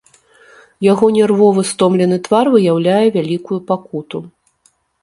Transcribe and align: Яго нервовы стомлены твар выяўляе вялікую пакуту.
Яго 0.91 1.05
нервовы 1.17 1.61
стомлены 1.73 2.17
твар 2.29 2.45
выяўляе 2.57 3.07
вялікую 3.21 3.59
пакуту. 3.71 4.29